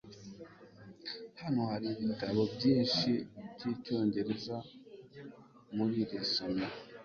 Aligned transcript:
hano 1.41 1.61
hari 1.71 1.87
ibitabo 2.03 2.41
byinshi 2.55 3.09
byicyongereza 3.55 4.55
muri 5.75 5.93
iri 6.03 6.17
somero 6.33 6.75